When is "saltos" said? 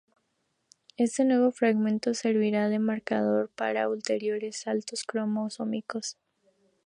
4.61-5.03